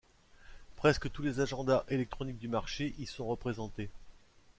[0.77, 3.91] Presque tous les agendas électroniques du marché y sont représentés.